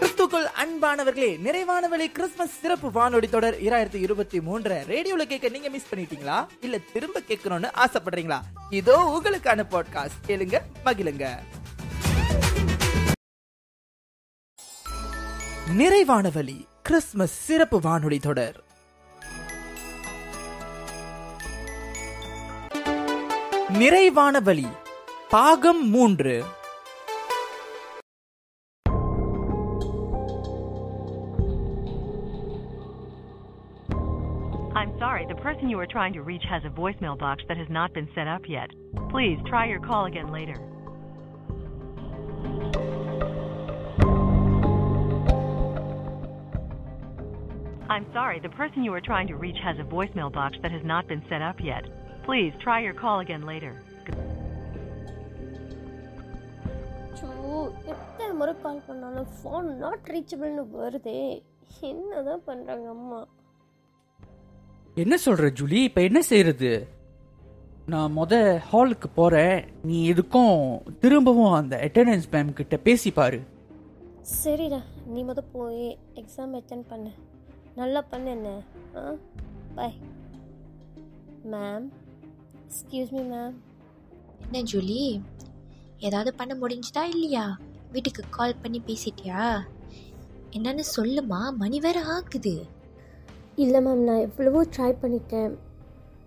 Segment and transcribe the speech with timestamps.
[0.00, 5.94] கிறிஸ்துக்குள் அன்பானவர்களே நிறைவான வழி கிறிஸ்துமஸ் சிறப்பு வானொலி தொடர் இரண்டாயிரத்தி இருபத்தி மூன்று ரேடியோல கேட்க நீங்க மிஸ்
[5.94, 6.46] பண்ணிட்டீங்களா?
[6.60, 8.40] இல்ல திரும்ப கேட்கணும்னு ஆசைப்படுறீங்களா?
[8.70, 11.36] இதோ உங்களுக்கான பாட்காஸ்ட் கேளுங்க மகிழுங்க.
[15.76, 18.64] நிறைவானவழி கிறிஸ்துமஸ் சிறப்பு வானொலி தொடர்.
[23.68, 24.66] நிறைவான வழி
[25.28, 26.44] பாகம் மூன்று.
[35.15, 37.93] sorry, the person you are trying to reach has a voicemail box that has not
[37.93, 38.69] been set up yet.
[39.09, 40.55] Please try your call again later.
[47.89, 50.83] I'm sorry, the person you are trying to reach has a voicemail box that has
[50.83, 51.83] not been set up yet.
[52.23, 53.73] Please try your call again later.
[57.19, 57.27] So
[57.93, 61.19] எத்தனை முறை கால் பண்ணாலும் phone not ரீச்சபிள்னு வருதே
[61.89, 63.19] என்ன தான் பண்ணுறாங்க அம்மா
[64.96, 65.82] என்ன சொல்ற ஜூலி?
[65.82, 66.88] இப்ப என்ன செய்யறது
[67.86, 69.64] நான் முத ஹாலுக்கு போறேன்.
[69.82, 73.40] நீ எதுக்கும் திரும்பவும் அந்த அட்டெண்டன்ஸ் மேம் கிட்ட பேசி பாரு.
[74.44, 74.82] சரிடா.
[75.06, 77.10] நீ முத போய் எக்ஸாம் அட்டன் பண்ணு.
[77.76, 78.62] நல்லா பண்ணு என்ன?
[78.96, 79.12] ஆ?
[79.74, 79.94] Bye
[81.50, 81.88] ma'am
[82.66, 83.54] excuse me ma'am
[84.52, 85.20] என்ன ஜூலி?
[85.98, 87.58] ஏதாவது பண்ண முடிஞ்சுதா இல்லையா?
[87.92, 89.66] வீட்டுக்கு கால் பண்ணி பேசிட்டியா?
[90.50, 91.54] என்னன்னு சொல்லுமா?
[91.56, 92.66] மணி வேற ஆகுது
[93.62, 95.52] இல்லை மேம் நான் எவ்வளவோ ட்ரை பண்ணிட்டேன்.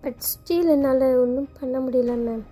[0.03, 2.45] பட் ஸ்டில் என்னால் ஒன்றும் பண்ண முடியல மேம்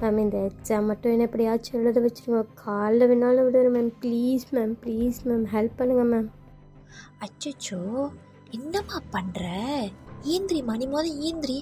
[0.00, 2.40] மேம் இந்த எக்ஸாம் மட்டும் என்ன எப்படியாச்சும் எழுத வச்சுருங்க.
[2.62, 6.30] காலைல வேணாலும் விடுறேன் ma'am please ma'am please ma'am help பண்ணுங்கள் மேம்
[7.26, 7.80] அச்சோ
[8.58, 9.44] என்னம்மா பண்ணுற
[10.34, 11.58] ஈந்திரி மணி மோத ஈந்திரி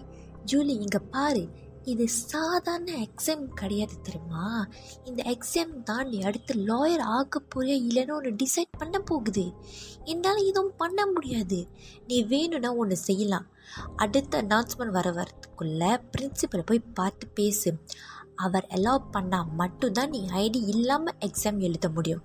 [0.50, 1.42] ஜூலி இங்கே பாரு.
[1.84, 4.68] இது சாதாரண எக்ஸாம் கிடையாது தெரியுமா?
[5.04, 9.52] இந்த எக்ஸாம் தான் நீ அடுத்து லாயர் ஆக போறியா இல்லைன்னு ஒன்று டிசைட் பண்ண போகுது.
[10.04, 11.66] என்னால் எதுவும் பண்ண முடியாது.
[12.06, 13.46] நீ வேணும்னா ஒன்று செய்யலாம்.
[13.96, 17.74] அடுத்த அனௌன்ஸ்மெண்ட் வர வரத்துக்குள்ள பிரின்சிபலை போய் பார்த்து பேசு.
[18.36, 22.22] அவர் அலோவ் பண்ணால் மட்டும்தான் நீ ஐடி இல்லாமல் எக்ஸாம் எழுத முடியும்.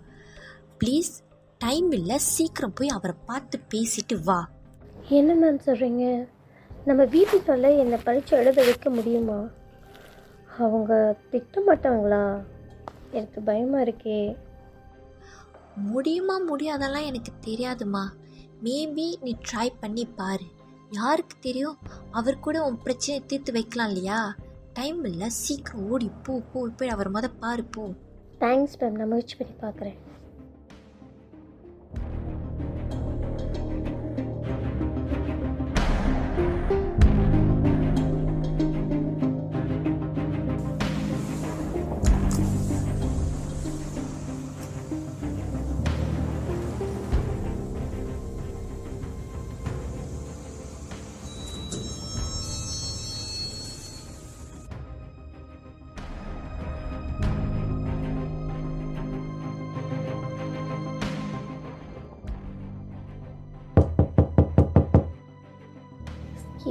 [0.80, 1.12] ப்ளீஸ்
[1.58, 4.50] டைம் இல்லை சீக்கிரம் போய் அவரை பார்த்து பேசிட்டு வா.
[5.10, 6.28] என்ன மேம் சொல்கிறீங்க
[6.86, 9.48] நம்ம வீட்டுக்குள்ள என்னை பரீட்சை எழுத வைக்க முடியுமா?
[10.58, 12.44] அவங்க திட்ட மாட்டாங்களா
[13.12, 14.38] எனக்கு பயமாக இருக்கே.
[15.76, 18.04] முடியுமா முடியாதெல்லாம் எனக்கு தெரியாதுமா.
[18.64, 20.46] மேபி நீ ட்ரை பண்ணி பாரு.
[20.92, 21.78] யாருக்கு தெரியும்?
[22.12, 24.36] அவர் கூட உன் பிரச்சனையை தீர்த்து வைக்கலாம் இல்லையா?
[24.74, 27.84] டைம் இல்லை சீக்கிரம் ஓடி போ போ போய் அவர் முத பாரு போ.
[28.40, 29.98] தேங்க்ஸ் மேம் நான் முயற்சி பண்ணி பார்க்குறேன்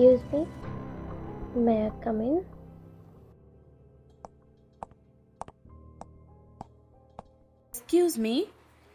[0.05, 0.41] Excuse me.
[1.67, 2.35] May I come in?
[7.73, 8.35] Excuse me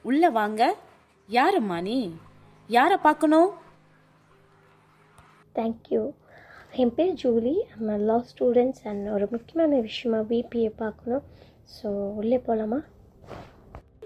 [0.09, 0.61] உள்ள வாங்க.
[1.37, 1.97] யாரும்மா நீ?
[2.67, 3.49] யாரை பார்க்கணும்?
[5.59, 6.01] தேங்க்யூ
[6.83, 7.55] என் பேர் ஜூலி.
[7.75, 11.23] நம்ம லா ஸ்டூடெண்ட்ஸ் அண்ட் ஒரு முக்கியமான விஷயமா பிபிஏ பார்க்கணும்.
[11.77, 11.87] ஸோ
[12.21, 12.81] உள்ளே போகலாமா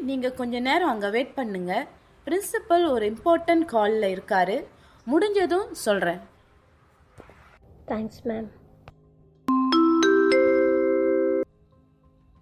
[0.10, 1.88] நீங்க கொஞ்ச நேரம் அங்க வெயிட் பண்ணுங்க.
[2.28, 4.60] பிரின்சிபல் ஒரு இம்பார்ட்டன்ட் கால்ல இருக்காரு.
[5.14, 6.22] முடிஞ்சதும் சொல்றேன்.
[7.88, 8.50] தேங்க்ஸ் மேம்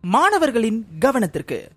[0.04, 1.68] மாணவர்களின் கவனத்திற்கு.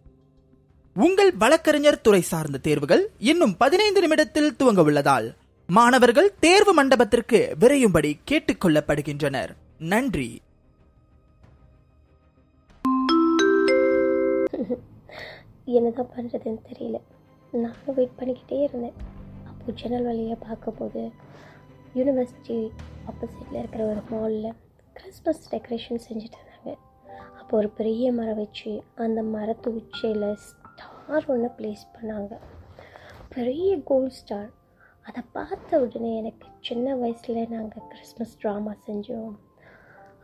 [0.95, 5.35] உங்கள் வழக்கறிஞர் துறை சார்ந்த தேர்வுகள் இன்னும் பதினைந்து நிமிடத்தில் துவங்க உள்ளதால்
[5.67, 10.41] மாணவர்கள் தேர்வு மண்டபத்திற்கு விரையும்படி கேட்டுக்கொள்ளப்படுகின்றனர் நன்றி.
[15.65, 17.01] என்னதான் பண்ணுறதுன்னு தெரியல.
[17.51, 18.93] நானும் வெயிட் பண்ணிக்கிட்டே இருந்தேன்.
[19.47, 21.11] அப்போது ஜன்னல் வழியாக பார்க்கும்போது
[21.99, 22.59] யூனிவர்சிட்டி
[23.11, 24.57] ஆப்போசிட்டில் இருக்கிற ஒரு மாலில்
[24.97, 26.73] கிறிஸ்மஸ் டெக்கரேஷன் செஞ்சுட்டு இருந்தாங்க
[27.41, 28.71] அப்போ ஒரு பெரிய மரம் வச்சு
[29.05, 32.35] அந்த மரத்து உச்சியில் ஸ்டார் ஒன்று ப்ளேஸ் பண்ணாங்க.
[33.35, 34.51] பெரிய கோல்ட் ஸ்டார்
[35.07, 39.35] அதை பார்த்த உடனே எனக்கு சின்ன வயசில் நாங்கள் கிறிஸ்மஸ் ட்ராமா செஞ்சோம்.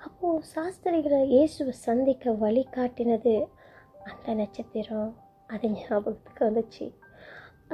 [0.06, 3.34] அப்போது சாஸ்திரிகளை இயேசுவை சந்திக்க வழி காட்டினது
[4.10, 5.10] அந்த நட்சத்திரம்.
[5.46, 6.86] அது ஞாபகத்துக்கு வந்துச்சு.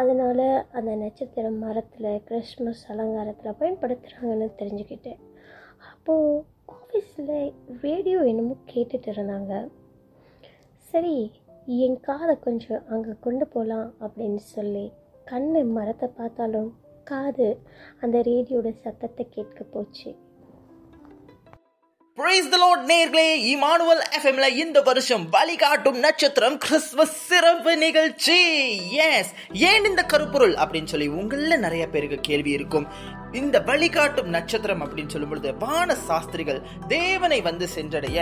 [0.00, 0.46] அதனால்
[0.78, 5.20] அந்த நட்சத்திரம் மரத்தில் கிறிஸ்மஸ் அலங்காரத்தில் பயன்படுத்துகிறாங்கன்னு தெரிஞ்சுக்கிட்டேன்.
[5.90, 6.42] அப்போது
[6.76, 7.34] ஆஃபீஸில்
[7.84, 9.52] ரேடியோ என்னமோ கேட்டுட்டு இருந்தாங்க.
[10.90, 11.16] சரி
[11.84, 14.84] என் காதை கொஞ்சம் அங்கே கொண்டு போகலாம் அப்படின்னு சொல்லி
[15.26, 16.70] கண்ணு மரத்தை பார்த்தாலும்
[17.10, 17.48] காது
[18.02, 20.10] அந்த ரேடியோட சத்தத்தை கேட்க போச்சு.
[22.16, 23.32] பிரைஸ் த லோட் நேர்களே.
[23.34, 28.38] இமானுவல் எஃப்எம்ல இந்த வருஷம் வழிகாட்டும் நட்சத்திரம் கிறிஸ்துமஸ் சிறப்பு நிகழ்ச்சி.
[28.92, 30.54] எஸ் ஏன் இந்த கருப்பொருள்?
[30.54, 32.86] அப்படின்னு சொல்லி உங்களில் நிறைய பேருக்கு கேள்வி இருக்கும்.
[33.38, 36.60] இந்த வழிகாட்டும் நட்சத்திரம் அப்படின்னு சொல்லும் பொழுது வான சாஸ்திரிகள்
[36.92, 38.18] தேவனை வந்து சென்றடைய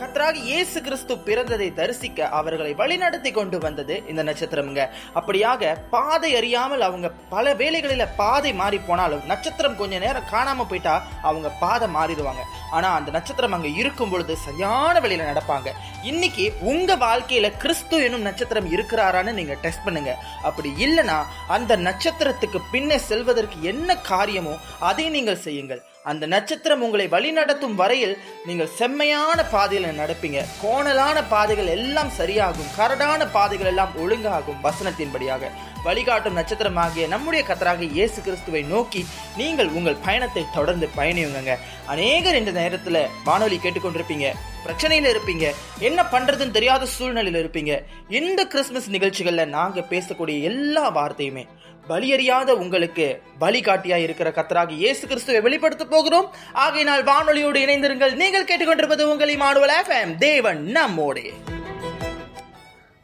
[0.00, 4.84] கத்தராக இயேசு கிறிஸ்து பிறந்ததை தரிசிக்க அவர்களை வழிநடத்தி கொண்டு வந்தது இந்த நட்சத்திரம்ங்க.
[5.18, 10.94] அப்படியாக பாதை அறியாமல் அவங்க பல வேலைகளில் பாதை மாறி போனாலும் நட்சத்திரம் கொஞ்ச நேரம் காணாம போயிட்டா
[11.30, 12.44] அவங்க பாதை மாறிடுவாங்க.
[12.76, 15.70] ஆனா அந்த நட்சத்திரம் அங்க இருக்கும் பொழுது சரியான வழியில நடப்பாங்க.
[16.10, 20.12] இன்னைக்கு உங்க வாழ்க்கையில கிறிஸ்து என்னும் நட்சத்திரம் இருக்கிறாரான்னு நீங்க டெஸ்ட் பண்ணுங்க.
[20.48, 21.18] அப்படி இல்லைன்னா
[21.56, 24.54] அந்த நட்சத்திரத்துக்கு பின்னே செல்வதற்கு என்ன காரியமோ
[24.90, 25.82] அதை நீங்கள் செய்யுங்கள்.
[26.10, 28.14] அந்த நட்சத்திரம் உங்களை வழிநடத்தும் வரையில்
[28.46, 30.38] நீங்கள் செம்மையான பாதையில் நடப்பீங்க.
[30.62, 32.72] கோணலான பாதைகள் எல்லாம் சரியாகும்.
[32.78, 35.50] கரடான பாதைகள் எல்லாம் ஒழுங்காகும் வசனத்தின்படியாக.
[35.84, 39.06] வழிகாட்டும் நட்சத்திரமாகிய நம்முடைய கத்தராக இயேசு கிறிஸ்துவை நோக்கி
[39.36, 41.54] நீங்கள் உங்கள் பயணத்தை தொடர்ந்து பயணியுங்க
[41.94, 44.28] அநேகர் இந்த நேரத்தில் வானொலி கேட்டுக்கொண்டிருப்பீங்க.
[44.66, 45.46] பிரச்சனையில் இருப்பீங்க.
[45.88, 47.74] என்ன பண்றதுன்னு தெரியாத சூழ்நிலையில் இருப்பீங்க.
[48.08, 51.46] இந்த கிறிஸ்துமஸ் நிகழ்ச்சிகளில் நாங்கள் பேசக்கூடிய எல்லா வார்த்தையுமே
[51.88, 53.06] பலியறியாத உங்களுக்கு
[53.38, 56.28] வழிகாட்டியாக இருக்கிற கத்தராக இயேசு கிறிஸ்துவை வெளிப்படுத்த போகிறோம்.
[56.64, 58.14] ஆகையினால் வானொலியோடு இணைந்திருங்கள்.
[58.22, 61.26] நீங்கள் கேட்டுக்கொண்டிருப்பது உங்களை மாடுவல் எஃப்எம் தேவன் நம்மோடே.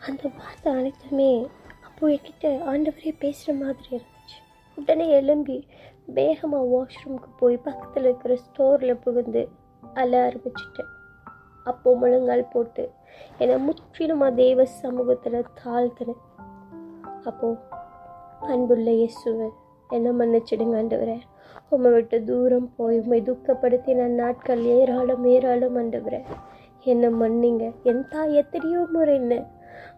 [0.08, 1.32] அந்த வார்த்தை அனைத்துமே
[1.86, 4.38] அப்போ என்கிட்ட ஆண்டவரே பேசுகிற மாதிரி இருந்துச்சு.
[4.78, 5.56] உடனே எழும்பி
[6.18, 9.42] வேகமாக வாஷ்ரூமுக்கு போய் பக்கத்தில் இருக்கிற ஸ்டோரில் புகுந்து
[10.02, 10.92] அழ ஆரம்பிச்சிட்டேன்.
[11.70, 12.84] அப்போ முழங்கால் போட்டு
[13.42, 16.22] என்னை முற்றிலுமாக தெய்வ சமூகத்தில் தாழ்த்தினேன்.
[17.28, 17.58] அப்போது
[18.52, 19.56] அன்புள்ள இயேசுவன்
[19.90, 21.18] என்ன மன்னிச்சிடுங்க ஆண்டவரே
[21.68, 26.20] உம்மை விட்டு தூரம் போய் உம்மை துக்கப்படுத்தின நாட்கள் ஏராளம் ஏராளம் ஆண்டவரே
[26.86, 29.34] என்னை மன்னிங்க என் தாய் எத்தனையோ முறை என்ன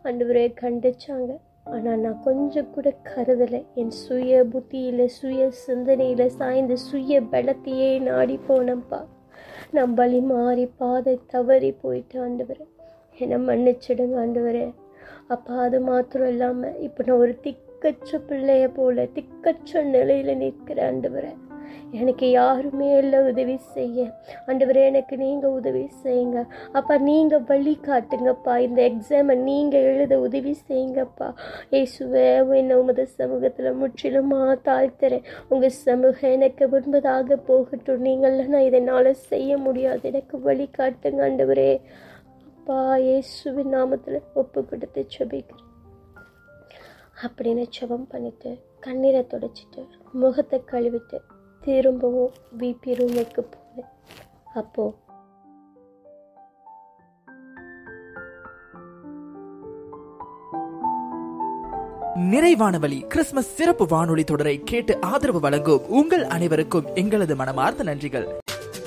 [0.04, 1.30] ஆண்டவரே கண்டிச்சாங்க
[1.66, 9.00] ஆனால் நான் கொஞ்சம் கூட கருதலை என் சுய புத்தியில் சுய சிந்தனையில் சாய்ந்து சுய பலத்தையே நாடி போனப்பா
[9.70, 12.66] நான் பலி மாறி பாதை தவறி போயிட்டு ஆண்டவரே
[13.18, 14.66] என்னை மன்னிச்சிடுங்க ஆண்டவரே
[15.28, 21.48] அப்பா அது மாத்திரம் இல்லாமல் இப்போ நான் ஒரு திக் திக்கச்ச பிள்ளைய போல திக்கச்ச நிலையில் நிற்கிற ஆண்டவரை
[21.90, 24.10] எனக்கு யாருமே இல்லை உதவி செய்ய.
[24.46, 26.46] ஆண்டவரே எனக்கு நீங்கள் உதவி செய்யுங்க.
[26.72, 28.58] அப்பா நீங்கள் வழி காட்டுங்கப்பா.
[28.58, 31.32] இந்த எக்ஸாமை நீங்கள் எழுத உதவி செய்யுங்கப்பா.
[31.70, 35.24] ஏசுவே என்ன உமது சமூகத்தில் முற்றிலுமாக தாழ்த்துறேன்.
[35.48, 38.04] உங்கள் சமூகம் எனக்கு விரும்பதாக போகட்டும்.
[38.04, 40.00] நீங்கள்லாம் நான் இதனால் செய்ய முடியாது.
[40.02, 41.80] எனக்கு வழி காட்டுங்க ஆண்டவரே.
[42.46, 45.06] அப்பா இயேசுவின் நாமத்தில் ஒப்பு கொடுத்து
[47.26, 48.50] அப்படின்னு ஜெபம் பண்ணிட்டு
[48.80, 49.82] கண்ணீரை துடைச்சிட்டு
[50.12, 51.18] முகத்தை கழுவிட்டு
[51.60, 53.90] திரும்பவும் பிபி ரூமுக்கு போனேன்.
[54.54, 54.84] அப்போ
[62.32, 68.26] நிறைவான வழி கிறிஸ்துமஸ் சிறப்பு வானொலி தொடரை கேட்டு ஆதரவு வழங்கும் உங்கள் அனைவருக்கும் எங்களது மனமார்ந்த நன்றிகள்.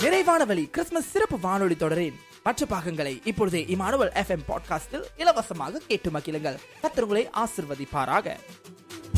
[0.04, 6.58] நிறைவான வழி கிறிஸ்துமஸ் சிறப்பு வானொலி தொடரின் மற்ற பாகங்களை இப்பொழுதே இமானுவல் எஃப்எம் பாட்காஸ்டில் இலவசமாக கேட்டு மகிழுங்கள்.
[6.82, 8.38] கத்திரங்களை ஆசிர்வதிப்பாராக.